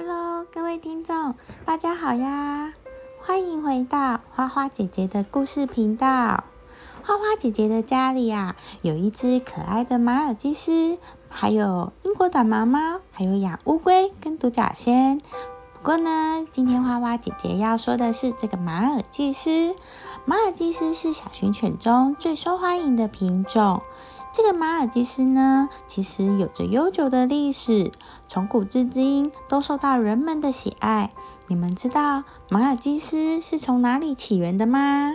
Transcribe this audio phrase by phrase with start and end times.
[0.00, 2.72] Hello，各位听众，大家好呀！
[3.20, 6.44] 欢迎回到花花姐姐的故事频道。
[7.02, 15.18] 花花姐姐的家里呀，有一只可爱的马尔济斯，还有英国短毛猫，还有养乌龟跟独角仙。
[15.18, 19.74] 不过呢，今天花花姐姐要说的是这个马尔济斯。
[20.24, 23.82] 马尔济斯是小型犬中最受欢迎的品种。
[24.32, 27.90] 这个马尔济斯呢，其实有着悠久的历史，
[28.28, 31.10] 从古至今都受到人们的喜爱。
[31.48, 35.14] 你们知道马尔济斯是从哪里起源的吗？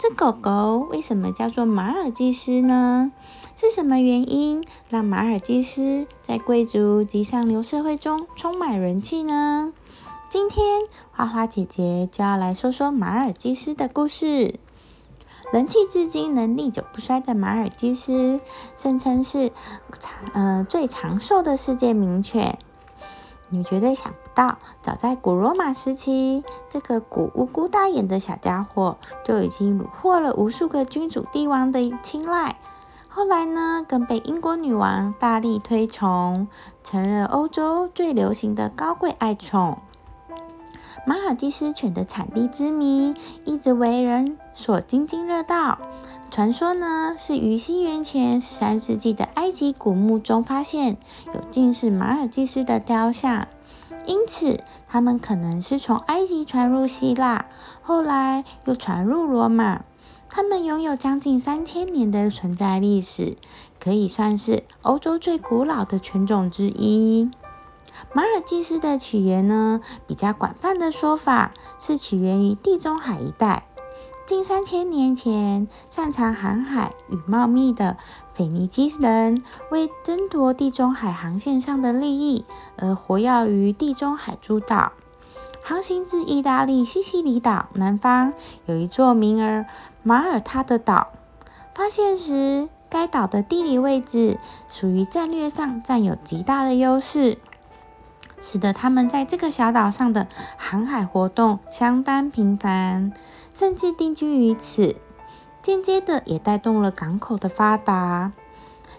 [0.00, 3.12] 这狗狗为什么叫做马尔济斯呢？
[3.56, 9.72] 是什么原因让马尔济斯在贵族及上流社会中充满人气呢？
[10.28, 10.82] 今天
[11.12, 14.58] 花花姐姐就要来说说马尔济斯的故事。
[15.54, 18.40] 人气至今、能历久不衰的马尔济斯，
[18.74, 19.52] 声称是
[20.00, 22.58] 长呃最长寿的世界名犬。
[23.50, 32.56] 你绝对想不到，早在古罗马时期，这个古无辜大眼的小家伙就已经虏获了无数个君主帝王的青睐。
[33.06, 36.48] 后来呢，更被英国女王大力推崇，
[36.82, 39.78] 成了欧洲最流行的高贵爱宠。
[41.06, 43.14] 马尔济斯犬的产地之谜
[43.44, 45.78] 一直为人所津津乐道。
[46.30, 50.96] 传说呢，是于西元前十三世纪的埃及古墓中发现
[51.32, 53.46] 有近似马尔济斯的雕像，
[54.06, 57.46] 因此它们可能是从埃及传入希腊，
[57.82, 59.84] 后来又传入罗马。
[60.28, 63.36] 它们拥有将近三千年的存在历史，
[63.78, 67.30] 可以算是欧洲最古老的犬种之一。
[68.12, 73.66] 马尔济斯的起源呢，比较广泛的说法是起源于地中海一带。
[74.26, 77.98] 近三千年前，擅长航海与贸易的
[78.32, 82.46] 腓尼基人，为争夺地中海航线上的利益
[82.78, 84.92] 而活跃于地中海诸岛。
[85.62, 88.32] 航行至意大利西西里岛南方，
[88.66, 89.66] 有一座名儿
[90.02, 91.08] 马耳他的岛。
[91.74, 94.38] 发现时，该岛的地理位置
[94.68, 97.36] 属于战略上占有极大的优势。
[98.44, 100.28] 使得他们在这个小岛上的
[100.58, 103.10] 航海活动相当频繁，
[103.54, 104.96] 甚至定居于此，
[105.62, 108.32] 间接的也带动了港口的发达。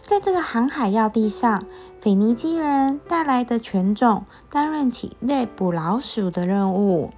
[0.02, 1.64] 在这个航海要地上，
[2.02, 7.12] 腓尼基人带来的犬种担任起猎捕老鼠的任务，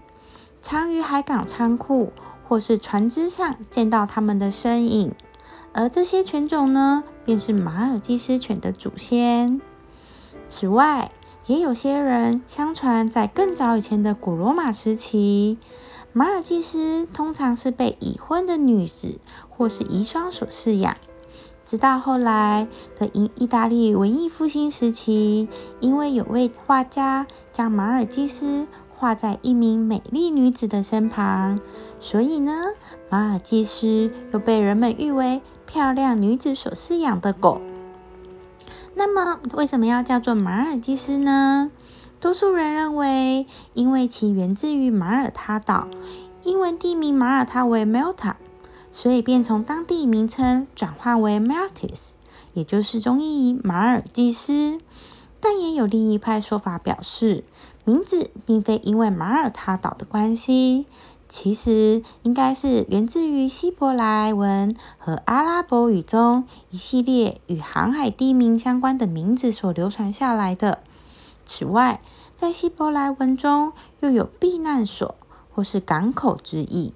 [0.62, 2.12] 常于海港仓库
[2.46, 5.16] 或是船只上见到他们的身影。
[5.72, 9.62] 而这些犬种呢，便是马尔济斯犬的祖先。
[10.50, 11.12] 此外，
[11.48, 15.58] 也有些人相传，在更早以前的古罗马时期，
[16.12, 19.20] 马尔济斯通常是被已婚的女子
[19.50, 20.98] 或是遗孀所饲养。
[21.66, 22.68] 直到后来
[23.00, 25.48] 的意意大利文艺复兴时期，
[25.80, 31.62] 因为有位画家将马尔济斯画在一名美丽女子的身旁，
[32.02, 32.66] 所以呢，
[33.10, 37.62] 马尔济斯又被人们誉为漂亮女子所饲养的狗。
[38.98, 41.70] 那么，为什么要叫做马尔济斯呢？
[42.20, 45.88] 多数人认为，因为其源自于马耳他岛，
[46.42, 48.34] 英文地名马耳他为 Malta，
[48.92, 52.14] 所以便从当地名称转化为 Maltese，
[52.54, 54.80] 也就是中译马尔济斯。
[55.40, 57.44] 但也有另一派说法表示，
[57.86, 60.88] 名字并非因为马耳他岛的关系。
[61.30, 70.80] 其实应该是源自于希伯来文和阿拉伯语中一系列与航海地名相关的名字所流传下来的。
[71.46, 72.02] 此外，
[72.38, 75.16] 在希伯来文中又有避难所
[75.54, 76.94] 或是港口之意。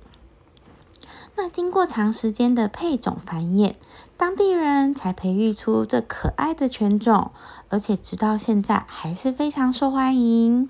[1.35, 3.73] 那经过长时间的配种繁衍，
[4.15, 7.31] 当地人才培育出这可爱的犬种，
[7.69, 10.69] 而且直到现在还是非常受欢迎。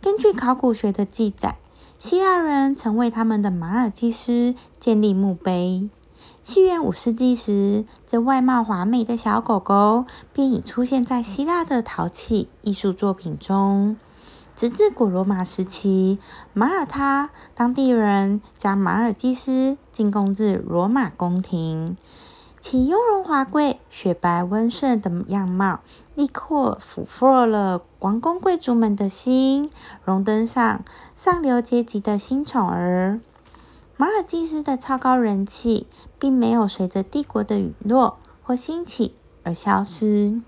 [0.00, 1.56] 根据考古学的记载。
[1.98, 5.88] 希腊人曾为他们的马尔济斯建立墓碑。
[6.42, 13.96] 西元五世纪时，这外貌华美的小狗狗便已出现在希腊的陶器艺术作品中。
[14.54, 16.18] 直至古罗马时期，
[16.52, 21.96] 马耳他当地人将马尔济斯进贡至罗马宫廷。
[22.58, 25.80] 其雍容华贵、雪白温顺的样貌，
[26.14, 29.70] 立刻俘获了王公贵族们的心，
[30.04, 33.20] 荣登上上流阶级的新宠儿。
[33.96, 35.86] 马尔济斯的超高人气，
[36.18, 39.14] 并没有随着帝国的陨落或兴起
[39.44, 40.40] 而消失。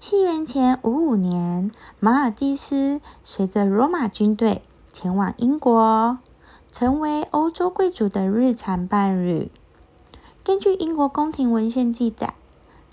[0.00, 1.70] 西元前五五年，
[2.00, 4.62] 马尔济斯随着罗马军队
[4.92, 6.18] 前往英国，
[6.72, 9.50] 成为欧洲贵族的日常伴侣。
[10.44, 12.34] 根据英国宫廷文献记载，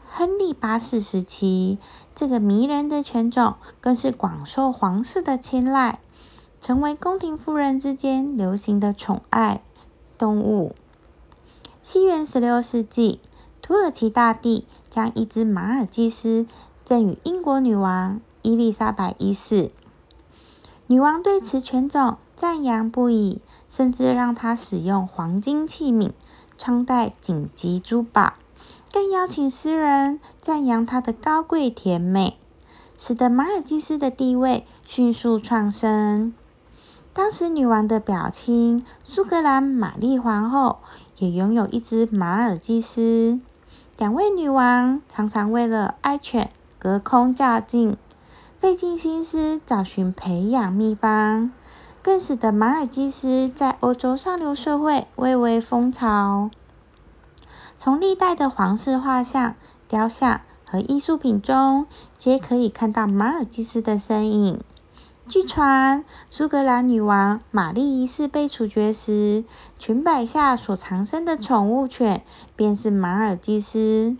[0.07, 1.77] 亨利八世时期，
[2.15, 5.99] 这个迷人的犬种更是广受皇室的青睐，
[6.61, 9.61] 成为宫廷夫人之间流行的宠爱
[10.17, 10.73] 动物。
[11.81, 13.19] 西元十六世纪，
[13.61, 16.47] 土耳其大帝将一只马尔济斯
[16.85, 19.71] 赠予英国女王伊丽莎白一世。
[20.87, 26.11] 女王对此犬种赞扬不已，甚至让它使用黄金器皿，
[26.63, 28.33] 穿戴紧急珠宝，
[28.93, 32.37] 更邀请诗人赞扬它的高贵甜美，
[32.95, 36.35] 使得马尔济斯的地位迅速窜升。
[37.13, 40.77] 当时，女王的表亲苏格兰玛丽皇后
[41.17, 43.39] 也拥有一只马尔济斯。
[43.97, 47.97] 两位女王常常为了爱犬隔空较劲，
[48.59, 51.51] 费尽心思找寻培养秘方，
[52.03, 56.49] 更使得马尔济斯在欧洲上流社会蔚为风潮。
[57.77, 59.55] 从历代的皇室画像、
[59.87, 61.85] 雕像和艺术品中，
[62.17, 64.61] 皆可以看到马尔济斯的身影。
[65.27, 69.45] 据传，苏格兰女王玛丽一世被处决时，
[69.77, 72.23] 裙摆下所藏身的宠物犬
[72.55, 74.17] 便是马尔济斯。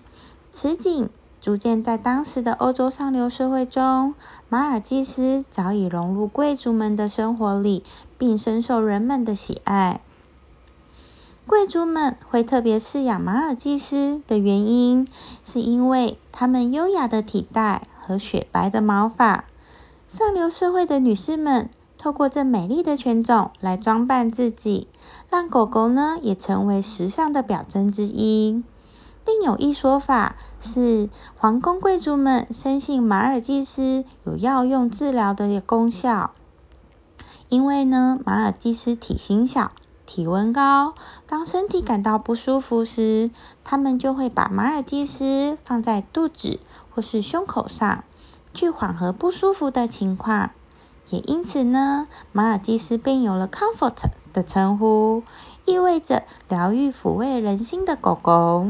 [0.51, 1.09] 此景
[1.41, 4.13] 逐渐在当时的欧洲上流社会中，
[4.47, 7.83] 马尔济斯早已融入贵族们的生活里，
[8.19, 10.01] 并深受人们的喜爱。
[11.47, 15.07] 贵族们会特别饲养马尔济斯的原因，
[15.43, 19.45] 是因为它们优雅的体态和雪白的毛发。
[20.07, 24.87] 上流社会的女士们透过这美丽的犬种来装扮自己，
[25.31, 28.61] 让狗狗呢也成为时尚的表征之一。
[29.25, 36.31] 另有一说法是，皇宫贵族们深信马尔济斯有药用治疗的功效，
[37.49, 39.71] 因为呢马尔济斯体型小、
[40.05, 40.93] 体温高，
[41.27, 43.29] 当身体感到不舒服时，
[43.63, 46.59] 他们就会把马尔济斯放在肚子
[46.89, 48.03] 或是胸口上。
[48.53, 50.49] 去缓和不舒服的情况，
[51.09, 53.95] 也因此呢，马尔济斯便有了 “comfort”
[54.33, 55.23] 的称呼，
[55.63, 58.67] 意味着疗愈、抚慰人心的狗狗。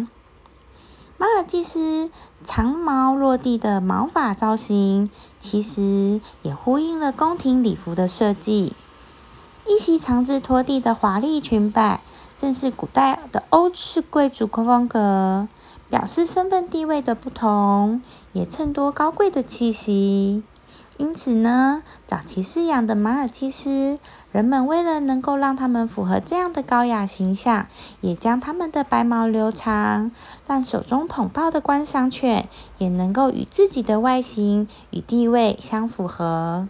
[1.22, 2.10] 马尔济斯
[2.44, 8.74] 长毛落地的毛发造型，其实也呼应了宫廷礼服的设计。
[9.68, 12.02] 一袭长至拖地的华丽裙摆，
[12.40, 15.48] 正是古代的欧式贵族风格。
[15.92, 18.02] 表示身份地位的不同，
[18.34, 20.42] 也衬托高贵的气息。
[21.02, 23.98] 因此呢，早期饲养的马尔济斯，
[24.32, 27.66] 人们为了能够让它们符合这样的高雅形象，
[28.02, 30.12] 也将它们的白毛留长，
[30.46, 36.68] 让手中捧抱的观赏犬也能够与自己的外形与地位相符合。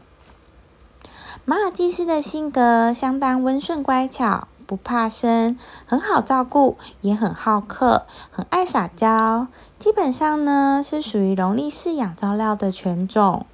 [1.43, 4.47] 马尔济斯的性格相当温顺乖巧。
[4.65, 9.47] 不怕生，很好照顾，也很好客，很爱撒娇。
[9.77, 13.45] 基本上呢，是属于容易饲养照料的犬种。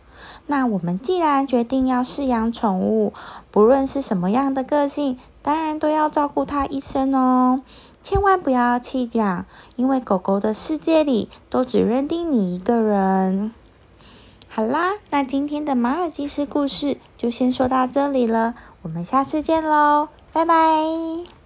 [0.47, 3.13] 那我们既然决定要饲养宠物，
[3.51, 7.61] 不论是什么样的个性，当然都要照顾它一生哦。
[8.01, 9.45] 千万不要弃养，
[9.75, 13.51] 因为狗狗的世界里都只认定你一个人。
[14.47, 20.07] 好啦，那今天的马尔济斯故事就先说到这里了，我们下次见喽。
[20.31, 21.36] 拜拜。